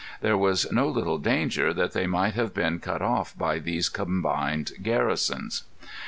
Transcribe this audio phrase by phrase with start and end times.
[0.21, 4.71] There was no little danger that they might have been cut off by these combined
[4.81, 5.65] garrisons.